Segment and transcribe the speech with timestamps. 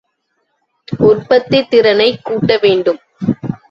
[0.97, 2.99] உற்பத்தித் திறனைக் கூட்டவேண்டும்.